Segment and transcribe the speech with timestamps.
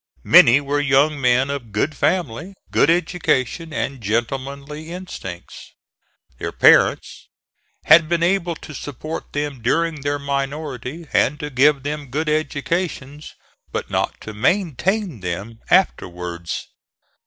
[0.23, 5.75] Many were young men of good family, good education and gentlemanly instincts.
[6.39, 7.29] Their parents
[7.85, 13.35] had been able to support them during their minority, and to give them good educations,
[13.71, 16.65] but not to maintain them afterwards.